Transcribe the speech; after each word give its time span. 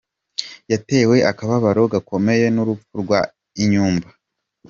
yatewe 0.71 1.17
akababaro 1.31 1.81
gakomeye 1.93 2.45
n’urupfu 2.55 2.93
rwa 3.01 3.19
Inyumba 3.63 4.09